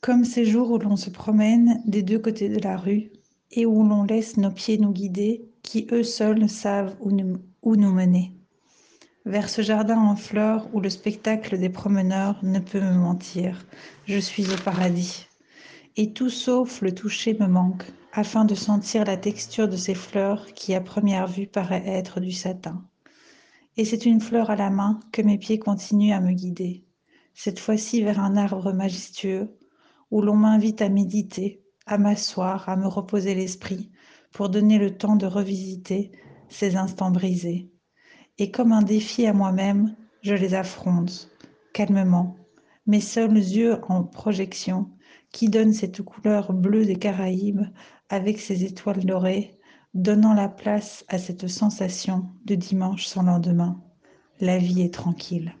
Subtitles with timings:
[0.00, 3.10] Comme ces jours où l'on se promène des deux côtés de la rue
[3.50, 7.76] et où l'on laisse nos pieds nous guider, qui eux seuls savent où nous, où
[7.76, 8.32] nous mener.
[9.26, 13.66] Vers ce jardin en fleurs où le spectacle des promeneurs ne peut me mentir,
[14.06, 15.26] je suis au paradis.
[15.98, 20.46] Et tout sauf le toucher me manque, afin de sentir la texture de ces fleurs
[20.54, 22.82] qui à première vue paraît être du satin.
[23.76, 26.84] Et c'est une fleur à la main que mes pieds continuent à me guider,
[27.34, 29.50] cette fois-ci vers un arbre majestueux
[30.10, 33.90] où l'on m'invite à méditer, à m'asseoir, à me reposer l'esprit,
[34.32, 36.12] pour donner le temps de revisiter
[36.48, 37.70] ces instants brisés.
[38.38, 41.30] Et comme un défi à moi-même, je les affronte,
[41.72, 42.36] calmement,
[42.86, 44.90] mes seuls yeux en projection,
[45.32, 47.62] qui donnent cette couleur bleue des Caraïbes
[48.08, 49.58] avec ses étoiles dorées,
[49.94, 53.80] donnant la place à cette sensation de dimanche sans lendemain.
[54.40, 55.54] La vie est tranquille.